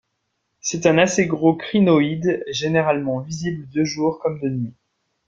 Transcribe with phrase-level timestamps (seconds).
[0.61, 4.73] C'est un assez gros crinoïde, généralement visible de jour comme de nuit.